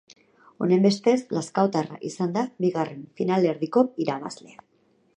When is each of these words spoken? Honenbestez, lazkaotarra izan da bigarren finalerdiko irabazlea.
Honenbestez, 0.65 1.19
lazkaotarra 1.37 2.01
izan 2.11 2.35
da 2.39 2.47
bigarren 2.67 3.07
finalerdiko 3.21 3.89
irabazlea. 4.07 4.63